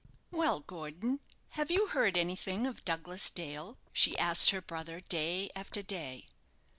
"Well, 0.31 0.61
Gordon, 0.61 1.19
have 1.49 1.69
you 1.69 1.85
heard 1.89 2.17
anything 2.17 2.65
of 2.65 2.83
Douglas 2.83 3.29
Dale?" 3.29 3.77
she 3.93 4.17
asked 4.17 4.49
her 4.49 4.59
brother, 4.59 5.01
day 5.01 5.51
after 5.55 5.83
day. 5.83 6.25